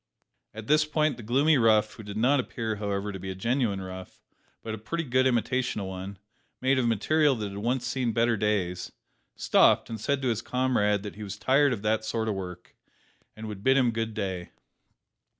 At 0.55 0.65
this 0.65 0.83
point 0.83 1.17
the 1.17 1.21
gloomy 1.21 1.59
rough 1.59 1.93
who 1.93 2.01
did 2.01 2.17
not 2.17 2.39
appear, 2.39 2.77
however, 2.77 3.11
to 3.11 3.19
be 3.19 3.29
a 3.29 3.35
genuine 3.35 3.79
rough, 3.81 4.19
but 4.63 4.73
a 4.73 4.79
pretty 4.79 5.03
good 5.03 5.27
imitation 5.27 5.79
of 5.79 5.85
one, 5.85 6.17
made 6.59 6.79
of 6.79 6.87
material 6.87 7.35
that 7.35 7.49
had 7.49 7.59
once 7.59 7.85
seen 7.85 8.11
better 8.11 8.35
days 8.35 8.91
stopped, 9.35 9.91
and 9.91 10.01
said 10.01 10.23
to 10.23 10.29
his 10.29 10.41
comrade 10.41 11.03
that 11.03 11.17
he 11.17 11.21
was 11.23 11.37
tired 11.37 11.71
of 11.71 11.83
that 11.83 12.03
sort 12.03 12.27
of 12.27 12.33
work, 12.33 12.75
and 13.35 13.47
would 13.47 13.63
bid 13.63 13.77
him 13.77 13.91
good 13.91 14.15
day. 14.15 14.49